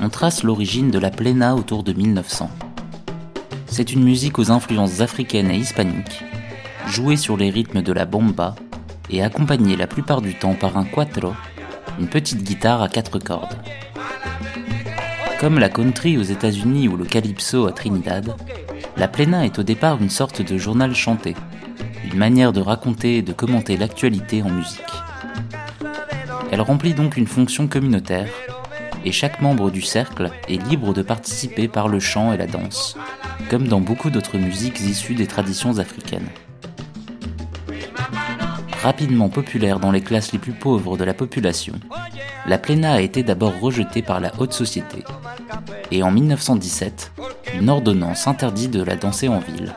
on 0.02 0.08
trace 0.08 0.42
l'origine 0.42 0.90
de 0.90 0.98
la 0.98 1.10
plena 1.10 1.54
autour 1.54 1.82
de 1.82 1.92
1900. 1.92 2.50
C'est 3.66 3.92
une 3.92 4.04
musique 4.04 4.38
aux 4.38 4.50
influences 4.50 5.00
africaines 5.00 5.50
et 5.50 5.56
hispaniques, 5.56 6.24
jouée 6.86 7.16
sur 7.16 7.36
les 7.36 7.50
rythmes 7.50 7.82
de 7.82 7.92
la 7.92 8.04
bomba 8.04 8.54
et 9.10 9.22
accompagnée 9.22 9.76
la 9.76 9.86
plupart 9.86 10.20
du 10.20 10.34
temps 10.34 10.54
par 10.54 10.76
un 10.76 10.84
quattro, 10.84 11.32
une 11.98 12.08
petite 12.08 12.42
guitare 12.42 12.82
à 12.82 12.88
quatre 12.88 13.18
cordes. 13.18 13.56
Comme 15.40 15.58
la 15.58 15.68
country 15.68 16.18
aux 16.18 16.22
États-Unis 16.22 16.88
ou 16.88 16.96
le 16.96 17.04
calypso 17.04 17.66
à 17.66 17.72
Trinidad, 17.72 18.36
la 18.96 19.08
plena 19.08 19.44
est 19.44 19.58
au 19.58 19.62
départ 19.62 20.00
une 20.00 20.10
sorte 20.10 20.42
de 20.42 20.58
journal 20.58 20.94
chanté, 20.94 21.34
une 22.04 22.18
manière 22.18 22.52
de 22.52 22.60
raconter 22.60 23.18
et 23.18 23.22
de 23.22 23.32
commenter 23.32 23.76
l'actualité 23.76 24.42
en 24.42 24.50
musique. 24.50 24.82
Elle 26.50 26.60
remplit 26.60 26.94
donc 26.94 27.16
une 27.16 27.26
fonction 27.26 27.66
communautaire, 27.68 28.28
et 29.04 29.12
chaque 29.12 29.40
membre 29.40 29.70
du 29.70 29.82
cercle 29.82 30.30
est 30.48 30.62
libre 30.68 30.94
de 30.94 31.02
participer 31.02 31.68
par 31.68 31.88
le 31.88 32.00
chant 32.00 32.32
et 32.32 32.36
la 32.36 32.46
danse, 32.46 32.96
comme 33.50 33.68
dans 33.68 33.80
beaucoup 33.80 34.10
d'autres 34.10 34.38
musiques 34.38 34.80
issues 34.80 35.14
des 35.14 35.26
traditions 35.26 35.78
africaines. 35.78 36.28
Rapidement 38.82 39.28
populaire 39.28 39.80
dans 39.80 39.92
les 39.92 40.02
classes 40.02 40.32
les 40.32 40.38
plus 40.38 40.52
pauvres 40.52 40.96
de 40.96 41.04
la 41.04 41.14
population, 41.14 41.74
la 42.46 42.58
plena 42.58 42.92
a 42.92 43.00
été 43.00 43.22
d'abord 43.22 43.58
rejetée 43.58 44.02
par 44.02 44.20
la 44.20 44.32
haute 44.38 44.52
société, 44.52 45.04
et 45.90 46.02
en 46.02 46.10
1917, 46.10 47.12
une 47.58 47.70
ordonnance 47.70 48.26
interdit 48.26 48.68
de 48.68 48.82
la 48.82 48.96
danser 48.96 49.28
en 49.28 49.38
ville. 49.38 49.74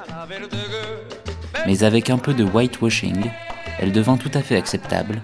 Mais 1.66 1.84
avec 1.84 2.10
un 2.10 2.18
peu 2.18 2.34
de 2.34 2.44
whitewashing, 2.44 3.30
elle 3.80 3.92
devint 3.92 4.18
tout 4.18 4.32
à 4.34 4.42
fait 4.42 4.58
acceptable 4.58 5.22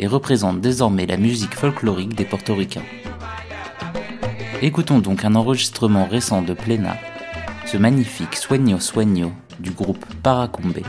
et 0.00 0.06
représente 0.06 0.60
désormais 0.60 1.06
la 1.06 1.18
musique 1.18 1.54
folklorique 1.54 2.14
des 2.14 2.24
portoricains. 2.24 2.82
Écoutons 4.62 4.98
donc 4.98 5.24
un 5.24 5.34
enregistrement 5.34 6.06
récent 6.06 6.42
de 6.42 6.54
Plena, 6.54 6.96
ce 7.66 7.76
magnifique 7.76 8.34
Sueño 8.34 8.80
Sueño 8.80 9.30
du 9.60 9.70
groupe 9.70 10.04
Paracumbe, 10.22 10.80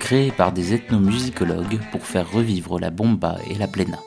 créé 0.00 0.32
par 0.32 0.52
des 0.52 0.74
ethnomusicologues 0.74 1.80
pour 1.92 2.02
faire 2.02 2.30
revivre 2.30 2.80
la 2.80 2.90
bomba 2.90 3.38
et 3.48 3.54
la 3.54 3.68
plena. 3.68 3.98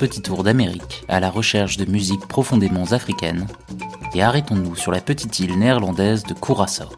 Petit 0.00 0.22
tour 0.22 0.44
d'Amérique 0.44 1.04
à 1.08 1.20
la 1.20 1.28
recherche 1.28 1.76
de 1.76 1.84
musiques 1.84 2.26
profondément 2.26 2.84
africaines 2.92 3.46
et 4.14 4.22
arrêtons-nous 4.22 4.74
sur 4.74 4.92
la 4.92 5.02
petite 5.02 5.40
île 5.40 5.58
néerlandaise 5.58 6.22
de 6.22 6.32
Curaçao. 6.32 6.88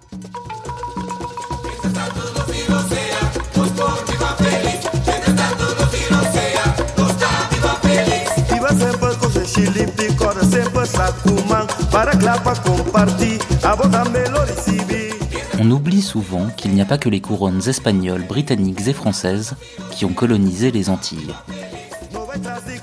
On 15.59 15.71
oublie 15.73 16.03
souvent 16.03 16.47
qu'il 16.57 16.71
n'y 16.71 16.81
a 16.81 16.85
pas 16.85 16.99
que 16.99 17.09
les 17.09 17.21
couronnes 17.21 17.63
espagnoles, 17.67 18.23
britanniques 18.23 18.87
et 18.87 18.93
françaises 18.93 19.57
qui 19.91 20.05
ont 20.05 20.13
colonisé 20.13 20.71
les 20.71 20.89
Antilles. 20.89 21.35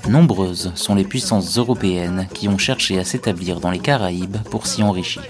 Nombreuses 0.09 0.71
sont 0.73 0.95
les 0.95 1.03
puissances 1.03 1.55
européennes 1.59 2.27
qui 2.33 2.47
ont 2.47 2.57
cherché 2.57 2.97
à 2.97 3.03
s'établir 3.03 3.59
dans 3.59 3.69
les 3.69 3.77
Caraïbes 3.77 4.37
pour 4.49 4.65
s'y 4.65 4.81
enrichir. 4.81 5.21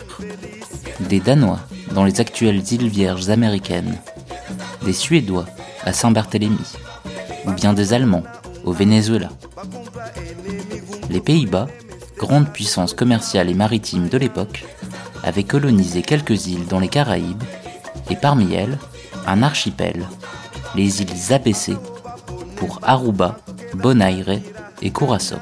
Des 1.02 1.20
Danois 1.20 1.60
dans 1.92 2.06
les 2.06 2.22
actuelles 2.22 2.64
îles 2.72 2.88
Vierges 2.88 3.30
américaines, 3.30 3.98
des 4.86 4.94
Suédois 4.94 5.46
à 5.84 5.92
Saint-Barthélemy, 5.92 6.78
ou 7.46 7.52
bien 7.52 7.74
des 7.74 7.92
Allemands 7.92 8.24
au 8.64 8.72
Venezuela. 8.72 9.28
Les 11.10 11.20
Pays-Bas, 11.20 11.68
grande 12.18 12.50
puissance 12.54 12.94
commerciale 12.94 13.50
et 13.50 13.56
maritime 13.56 14.08
de 14.08 14.18
l'époque, 14.18 14.66
avaient 15.24 15.44
colonisé 15.44 16.04
quelques 16.04 16.48
îles 16.48 16.68
dans 16.68 16.80
les 16.80 16.88
Caraïbes, 16.88 17.44
et 18.10 18.16
parmi 18.16 18.54
elles, 18.54 18.78
un 19.28 19.44
archipel, 19.44 20.06
les 20.74 21.02
îles 21.02 21.34
ABC, 21.34 21.74
pour 22.56 22.80
Aruba, 22.82 23.40
Bonaire 23.74 24.40
et 24.82 24.92
Curaçao. 24.92 25.40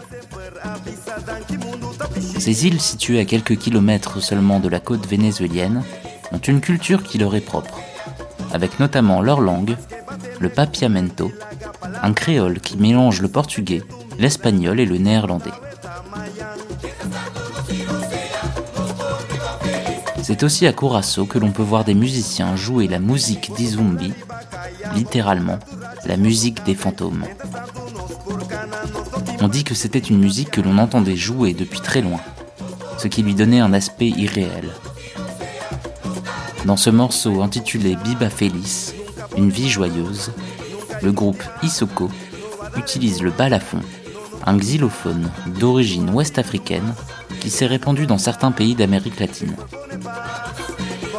Ces 2.39 2.65
îles 2.65 2.81
situées 2.81 3.19
à 3.19 3.25
quelques 3.25 3.57
kilomètres 3.57 4.21
seulement 4.21 4.59
de 4.59 4.69
la 4.69 4.79
côte 4.79 5.05
vénézuélienne 5.05 5.83
ont 6.31 6.37
une 6.37 6.61
culture 6.61 7.03
qui 7.03 7.17
leur 7.17 7.35
est 7.35 7.41
propre, 7.41 7.79
avec 8.53 8.79
notamment 8.79 9.21
leur 9.21 9.41
langue, 9.41 9.75
le 10.39 10.49
papiamento, 10.49 11.31
un 12.01 12.13
créole 12.13 12.59
qui 12.59 12.77
mélange 12.77 13.21
le 13.21 13.27
portugais, 13.27 13.83
l'espagnol 14.19 14.79
et 14.79 14.85
le 14.85 14.97
néerlandais. 14.97 15.51
C'est 20.23 20.43
aussi 20.43 20.67
à 20.67 20.73
Curaçao 20.73 21.25
que 21.25 21.39
l'on 21.39 21.51
peut 21.51 21.63
voir 21.63 21.85
des 21.85 21.93
musiciens 21.93 22.55
jouer 22.55 22.87
la 22.87 22.99
musique 22.99 23.53
d'Izumbi, 23.55 24.13
littéralement 24.93 25.57
la 26.05 26.17
musique 26.17 26.65
des 26.65 26.75
fantômes. 26.75 27.23
On 29.39 29.47
dit 29.47 29.63
que 29.63 29.75
c'était 29.75 29.99
une 29.99 30.17
musique 30.17 30.49
que 30.49 30.61
l'on 30.61 30.79
entendait 30.79 31.15
jouer 31.15 31.53
depuis 31.53 31.79
très 31.79 32.01
loin, 32.01 32.19
ce 32.97 33.07
qui 33.07 33.21
lui 33.21 33.35
donnait 33.35 33.59
un 33.59 33.71
aspect 33.71 34.09
irréel. 34.09 34.69
Dans 36.65 36.77
ce 36.77 36.89
morceau 36.89 37.43
intitulé 37.43 37.95
Biba 38.03 38.31
Feliz, 38.31 38.95
une 39.37 39.51
vie 39.51 39.69
joyeuse, 39.69 40.31
le 41.03 41.11
groupe 41.11 41.43
Isoko 41.61 42.09
utilise 42.77 43.21
le 43.21 43.29
balafon, 43.29 43.79
un 44.45 44.57
xylophone 44.57 45.29
d'origine 45.59 46.09
ouest-africaine 46.09 46.95
qui 47.39 47.51
s'est 47.51 47.67
répandu 47.67 48.07
dans 48.07 48.17
certains 48.17 48.51
pays 48.51 48.73
d'Amérique 48.73 49.19
latine. 49.19 49.55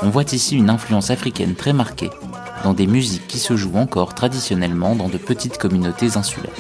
On 0.03 0.11
voit 0.11 0.33
ici 0.33 0.57
une 0.57 0.71
influence 0.71 1.11
africaine 1.11 1.55
très 1.55 1.73
marquée 1.73 2.11
dans 2.65 2.75
des 2.75 2.89
musiques 2.89 3.29
qui 3.29 3.39
se 3.39 3.57
jouent 3.57 3.77
encore 3.77 4.15
traditionnellement 4.15 4.97
dans 4.97 5.09
de 5.09 5.19
petites 5.19 5.59
communautés 5.59 6.17
insulaires. 6.17 6.51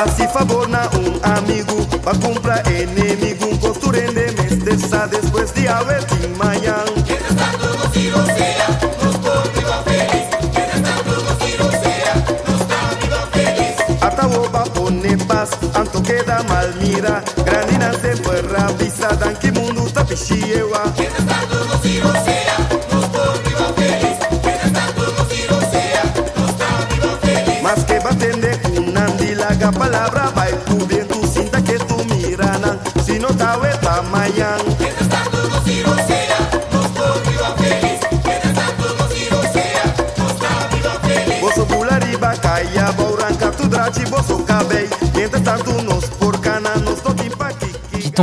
Faça 0.00 0.26
favor 0.28 0.66
na 0.66 0.88
um 0.96 1.36
amigo 1.36 1.84
Pra 1.98 2.14
comprar 2.14 2.62
inimigo 2.72 3.54
Construindo 3.58 4.14
mesteza 4.14 5.06
Depois 5.06 5.52
de 5.52 5.68
haver 5.68 6.02
de 6.06 6.26
manhã 6.38 6.76
Anto 15.74 16.02
queda 16.02 16.42
mal 16.42 16.68
mira. 16.80 17.22
Granina 17.44 17.92
sempre 18.00 18.42
rabisa 18.42 19.08
Dan 19.16 19.34
que 19.34 19.50
mundo 19.50 19.90
tá 19.90 20.04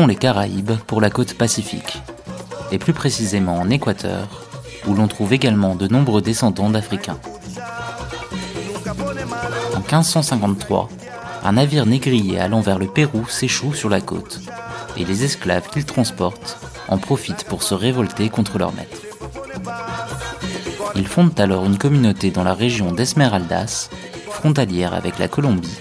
Les 0.05 0.15
Caraïbes 0.15 0.73
pour 0.85 1.01
la 1.01 1.09
côte 1.09 1.33
pacifique, 1.33 2.03
et 2.71 2.77
plus 2.77 2.93
précisément 2.93 3.57
en 3.57 3.69
Équateur, 3.69 4.27
où 4.85 4.93
l'on 4.93 5.07
trouve 5.07 5.33
également 5.33 5.73
de 5.73 5.87
nombreux 5.87 6.21
descendants 6.21 6.69
d'Africains. 6.69 7.17
En 9.75 9.79
1553, 9.79 10.89
un 11.43 11.51
navire 11.53 11.87
négrier 11.87 12.39
allant 12.39 12.61
vers 12.61 12.77
le 12.77 12.85
Pérou 12.85 13.27
s'échoue 13.27 13.73
sur 13.73 13.89
la 13.89 13.99
côte, 13.99 14.41
et 14.97 15.03
les 15.03 15.23
esclaves 15.23 15.67
qu'il 15.69 15.85
transporte 15.85 16.59
en 16.89 16.99
profitent 16.99 17.45
pour 17.45 17.63
se 17.63 17.73
révolter 17.73 18.29
contre 18.29 18.59
leur 18.59 18.73
maître. 18.73 19.01
Ils 20.95 21.07
fondent 21.07 21.39
alors 21.39 21.65
une 21.65 21.79
communauté 21.79 22.29
dans 22.29 22.43
la 22.43 22.53
région 22.53 22.91
d'Esmeraldas, 22.91 23.89
frontalière 24.29 24.93
avec 24.93 25.17
la 25.17 25.27
Colombie, 25.27 25.79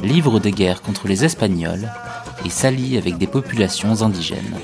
livrent 0.00 0.38
des 0.38 0.52
guerres 0.52 0.80
contre 0.80 1.08
les 1.08 1.24
Espagnols 1.24 1.90
et 2.44 2.50
s'allient 2.50 2.98
avec 2.98 3.18
des 3.18 3.26
populations 3.26 4.02
indigènes. 4.02 4.56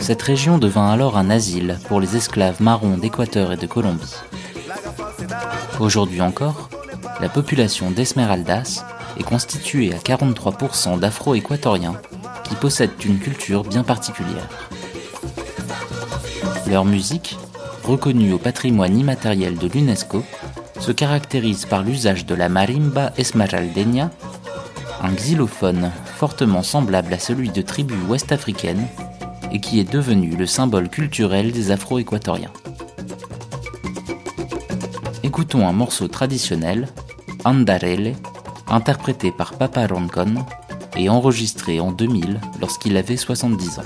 Cette 0.00 0.22
région 0.22 0.58
devint 0.58 0.90
alors 0.90 1.16
un 1.16 1.30
asile 1.30 1.78
pour 1.86 2.00
les 2.00 2.16
esclaves 2.16 2.60
marrons 2.60 2.96
d'Équateur 2.96 3.52
et 3.52 3.56
de 3.56 3.66
Colombie. 3.66 4.16
Aujourd'hui 5.78 6.20
encore, 6.20 6.68
la 7.20 7.28
population 7.28 7.90
d'Esmeraldas 7.90 8.84
est 9.18 9.22
constituée 9.22 9.92
à 9.92 9.98
43% 9.98 10.98
d'Afro-Équatoriens 10.98 12.00
qui 12.44 12.54
possèdent 12.54 13.04
une 13.04 13.18
culture 13.18 13.62
bien 13.62 13.84
particulière. 13.84 14.48
Leur 16.66 16.84
musique, 16.84 17.36
reconnue 17.84 18.32
au 18.32 18.38
patrimoine 18.38 18.98
immatériel 18.98 19.58
de 19.58 19.68
l'UNESCO, 19.68 20.24
se 20.80 20.92
caractérise 20.92 21.66
par 21.66 21.82
l'usage 21.82 22.26
de 22.26 22.34
la 22.34 22.48
marimba 22.48 23.12
esmeraldeña, 23.18 24.10
un 25.02 25.14
xylophone 25.14 25.90
fortement 26.04 26.62
semblable 26.62 27.12
à 27.14 27.18
celui 27.18 27.50
de 27.50 27.62
tribus 27.62 27.98
ouest-africaines 28.08 28.86
et 29.52 29.60
qui 29.60 29.80
est 29.80 29.90
devenu 29.90 30.36
le 30.36 30.46
symbole 30.46 30.88
culturel 30.88 31.52
des 31.52 31.70
Afro-Équatoriens. 31.70 32.52
Écoutons 35.22 35.66
un 35.66 35.72
morceau 35.72 36.08
traditionnel, 36.08 36.88
Andarele, 37.44 38.14
interprété 38.68 39.32
par 39.32 39.54
Papa 39.54 39.86
Roncon 39.86 40.44
et 40.96 41.08
enregistré 41.08 41.80
en 41.80 41.92
2000 41.92 42.40
lorsqu'il 42.60 42.96
avait 42.96 43.16
70 43.16 43.78
ans. 43.78 43.82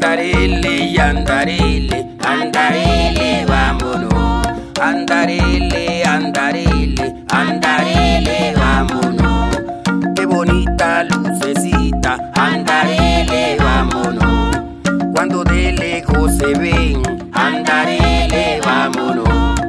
Andarele, 0.00 0.96
andarele, 1.00 2.06
andarele, 2.24 3.44
vámonos. 3.48 4.46
Andarele, 4.80 6.04
andarele, 6.04 7.24
andarele, 7.32 8.54
vámonos. 8.56 9.58
Qué 10.14 10.24
bonita 10.24 11.02
lucecita, 11.02 12.16
andarele, 12.36 13.56
vámonos. 13.58 14.56
Cuando 15.12 15.42
de 15.42 15.72
lejos 15.72 16.30
se 16.36 16.46
ven, 16.56 17.02
andarele, 17.32 18.60
vámonos. 18.64 19.60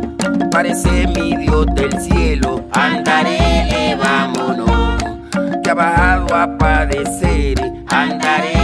Parece 0.51 1.07
mi 1.07 1.37
Dios 1.37 1.65
del 1.73 1.99
cielo, 1.99 2.67
andarele, 2.73 3.95
vámonos. 3.95 4.95
Que 5.63 5.71
ha 5.71 5.73
bajado 5.73 6.35
a 6.35 6.55
padecer, 6.55 7.55
andarele, 7.87 8.58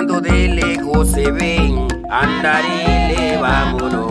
Cuando 0.00 0.18
de 0.18 0.48
lejos 0.48 1.10
se 1.10 1.30
ven, 1.30 1.86
andarele, 2.08 3.36
vámonos. 3.36 4.10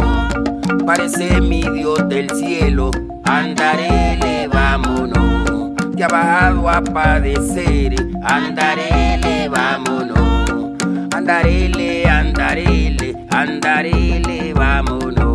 Parece 0.85 1.41
mi 1.41 1.63
Dios 1.63 2.07
del 2.07 2.29
cielo, 2.29 2.91
andarele, 3.23 4.47
vámonos. 4.53 5.71
Que 5.97 6.03
ha 6.03 6.07
bajado 6.07 6.69
a 6.69 6.83
padecer, 6.83 7.95
andarele, 8.21 9.49
vámonos. 9.49 10.77
Andarele, 11.11 12.07
andarele, 12.07 13.25
andarele, 13.31 14.53
vámonos. 14.53 15.28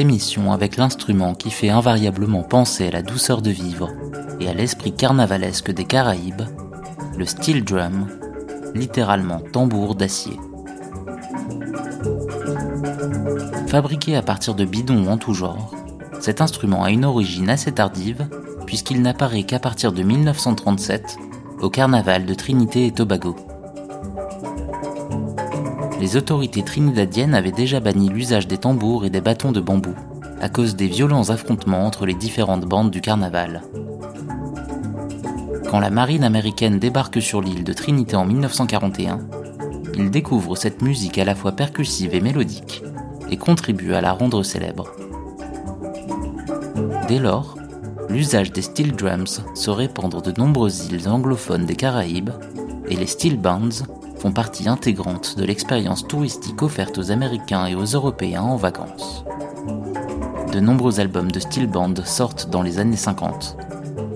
Émission 0.00 0.52
avec 0.52 0.76
l'instrument 0.76 1.34
qui 1.34 1.50
fait 1.50 1.70
invariablement 1.70 2.42
penser 2.42 2.88
à 2.88 2.90
la 2.90 3.02
douceur 3.02 3.42
de 3.42 3.50
vivre 3.50 3.90
et 4.40 4.48
à 4.48 4.54
l'esprit 4.54 4.92
carnavalesque 4.92 5.70
des 5.70 5.84
Caraïbes, 5.84 6.42
le 7.16 7.26
steel 7.26 7.64
drum, 7.64 8.08
littéralement 8.74 9.40
tambour 9.52 9.94
d'acier. 9.94 10.38
Fabriqué 13.68 14.16
à 14.16 14.22
partir 14.22 14.54
de 14.54 14.64
bidons 14.64 15.06
en 15.08 15.16
tout 15.16 15.34
genre, 15.34 15.74
cet 16.20 16.40
instrument 16.40 16.84
a 16.84 16.90
une 16.90 17.04
origine 17.04 17.50
assez 17.50 17.72
tardive 17.72 18.26
puisqu'il 18.66 19.02
n'apparaît 19.02 19.42
qu'à 19.42 19.58
partir 19.58 19.92
de 19.92 20.02
1937 20.02 21.18
au 21.60 21.70
carnaval 21.70 22.26
de 22.26 22.34
Trinité 22.34 22.86
et 22.86 22.92
Tobago. 22.92 23.36
Les 26.02 26.16
autorités 26.16 26.64
trinidadiennes 26.64 27.32
avaient 27.32 27.52
déjà 27.52 27.78
banni 27.78 28.08
l'usage 28.08 28.48
des 28.48 28.58
tambours 28.58 29.04
et 29.04 29.10
des 29.10 29.20
bâtons 29.20 29.52
de 29.52 29.60
bambou 29.60 29.94
à 30.40 30.48
cause 30.48 30.74
des 30.74 30.88
violents 30.88 31.30
affrontements 31.30 31.86
entre 31.86 32.06
les 32.06 32.14
différentes 32.14 32.64
bandes 32.64 32.90
du 32.90 33.00
carnaval. 33.00 33.62
Quand 35.70 35.78
la 35.78 35.90
marine 35.90 36.24
américaine 36.24 36.80
débarque 36.80 37.22
sur 37.22 37.40
l'île 37.40 37.62
de 37.62 37.72
Trinité 37.72 38.16
en 38.16 38.24
1941, 38.24 39.20
ils 39.94 40.10
découvrent 40.10 40.56
cette 40.56 40.82
musique 40.82 41.18
à 41.18 41.24
la 41.24 41.36
fois 41.36 41.52
percussive 41.52 42.16
et 42.16 42.20
mélodique 42.20 42.82
et 43.30 43.36
contribuent 43.36 43.94
à 43.94 44.00
la 44.00 44.12
rendre 44.12 44.42
célèbre. 44.42 44.90
Dès 47.06 47.20
lors, 47.20 47.56
l'usage 48.08 48.50
des 48.50 48.62
steel 48.62 48.96
drums 48.96 49.40
se 49.54 49.70
répand 49.70 50.20
de 50.20 50.32
nombreuses 50.36 50.88
îles 50.90 51.08
anglophones 51.08 51.64
des 51.64 51.76
Caraïbes 51.76 52.30
et 52.88 52.96
les 52.96 53.06
steel 53.06 53.38
bands 53.38 53.84
font 54.22 54.30
partie 54.30 54.68
intégrante 54.68 55.36
de 55.36 55.44
l'expérience 55.44 56.06
touristique 56.06 56.62
offerte 56.62 56.96
aux 56.96 57.10
Américains 57.10 57.66
et 57.66 57.74
aux 57.74 57.86
Européens 57.86 58.42
en 58.42 58.54
vacances. 58.54 59.24
De 60.52 60.60
nombreux 60.60 61.00
albums 61.00 61.32
de 61.32 61.40
steel 61.40 61.66
band 61.66 61.96
sortent 62.04 62.48
dans 62.48 62.62
les 62.62 62.78
années 62.78 62.94
50, 62.94 63.56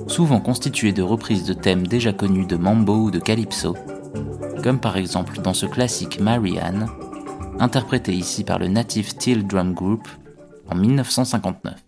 souvent 0.07 0.39
constitués 0.39 0.93
de 0.93 1.03
reprises 1.03 1.45
de 1.45 1.55
thèmes 1.55 1.89
déjà 1.89 2.13
connus 2.13 2.47
de 2.47 2.55
mambo 2.55 2.95
ou 2.95 3.11
de 3.11 3.19
calypso, 3.19 3.77
comme 4.63 4.79
par 4.79 4.97
exemple 4.97 5.41
dans 5.41 5.55
ce 5.55 5.67
classique 5.67 6.21
Marianne, 6.21 6.87
interprété 7.59 8.13
ici 8.13 8.45
par 8.45 8.61
le 8.61 8.69
Native 8.69 9.09
Steel 9.09 9.45
Drum 9.45 9.75
Group 9.75 10.07
en 10.71 10.77
1959. 10.77 11.86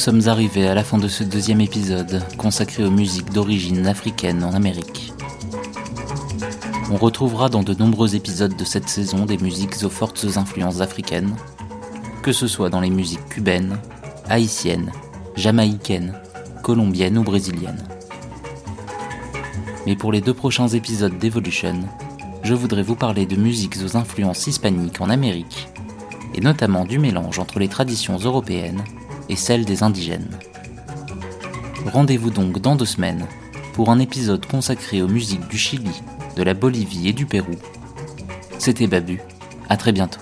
Sommes 0.00 0.28
arrivés 0.28 0.66
à 0.66 0.74
la 0.74 0.82
fin 0.82 0.96
de 0.96 1.08
ce 1.08 1.22
deuxième 1.22 1.60
épisode 1.60 2.22
consacré 2.38 2.82
aux 2.82 2.90
musiques 2.90 3.34
d'origine 3.34 3.86
africaine 3.86 4.42
en 4.42 4.54
Amérique. 4.54 5.12
On 6.90 6.96
retrouvera 6.96 7.50
dans 7.50 7.62
de 7.62 7.74
nombreux 7.74 8.16
épisodes 8.16 8.56
de 8.56 8.64
cette 8.64 8.88
saison 8.88 9.26
des 9.26 9.36
musiques 9.36 9.84
aux 9.84 9.90
fortes 9.90 10.24
influences 10.36 10.80
africaines, 10.80 11.36
que 12.22 12.32
ce 12.32 12.46
soit 12.46 12.70
dans 12.70 12.80
les 12.80 12.88
musiques 12.88 13.28
cubaines, 13.28 13.78
haïtiennes, 14.30 14.90
jamaïcaines, 15.36 16.14
colombiennes 16.62 17.18
ou 17.18 17.22
brésiliennes. 17.22 17.84
Mais 19.86 19.96
pour 19.96 20.12
les 20.12 20.22
deux 20.22 20.34
prochains 20.34 20.68
épisodes 20.68 21.18
d'Evolution, 21.18 21.78
je 22.42 22.54
voudrais 22.54 22.82
vous 22.82 22.96
parler 22.96 23.26
de 23.26 23.36
musiques 23.36 23.76
aux 23.84 23.98
influences 23.98 24.46
hispaniques 24.46 25.02
en 25.02 25.10
Amérique, 25.10 25.68
et 26.34 26.40
notamment 26.40 26.86
du 26.86 26.98
mélange 26.98 27.38
entre 27.38 27.58
les 27.58 27.68
traditions 27.68 28.16
européennes 28.16 28.82
et 29.30 29.36
celles 29.36 29.64
des 29.64 29.82
indigènes. 29.82 30.28
Rendez-vous 31.86 32.30
donc 32.30 32.60
dans 32.60 32.76
deux 32.76 32.84
semaines 32.84 33.26
pour 33.72 33.90
un 33.90 34.00
épisode 34.00 34.44
consacré 34.44 35.00
aux 35.00 35.08
musiques 35.08 35.48
du 35.48 35.56
Chili, 35.56 36.02
de 36.36 36.42
la 36.42 36.52
Bolivie 36.52 37.08
et 37.08 37.12
du 37.12 37.24
Pérou. 37.24 37.54
C'était 38.58 38.88
Babu, 38.88 39.22
à 39.70 39.76
très 39.78 39.92
bientôt. 39.92 40.20